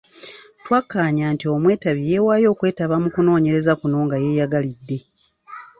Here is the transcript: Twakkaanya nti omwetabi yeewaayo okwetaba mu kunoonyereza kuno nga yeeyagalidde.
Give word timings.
Twakkaanya 0.63 1.25
nti 1.33 1.45
omwetabi 1.55 2.01
yeewaayo 2.09 2.47
okwetaba 2.53 2.95
mu 3.03 3.09
kunoonyereza 3.15 3.73
kuno 3.81 3.97
nga 4.05 4.17
yeeyagalidde. 4.23 4.97